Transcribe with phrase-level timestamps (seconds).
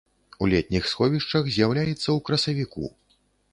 [0.45, 2.93] У летніх сховішчах з'яўляецца ў красавіку.